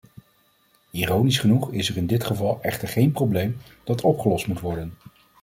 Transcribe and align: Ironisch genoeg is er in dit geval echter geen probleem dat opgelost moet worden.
Ironisch 0.91 1.39
genoeg 1.39 1.71
is 1.71 1.89
er 1.89 1.97
in 1.97 2.05
dit 2.07 2.23
geval 2.23 2.59
echter 2.61 2.87
geen 2.87 3.11
probleem 3.11 3.57
dat 3.83 4.01
opgelost 4.01 4.47
moet 4.47 4.59
worden. 4.59 4.93